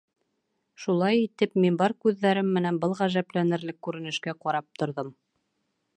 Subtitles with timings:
[0.85, 5.17] Шулай итеп, мин бар күҙҙәрем менән был ғәжәпләнерлек күренешкә ҡарап торҙом.